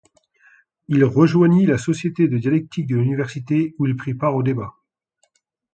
[0.87, 4.73] Il rejoignit la société de dialectique de l'université où il prit part aux débats.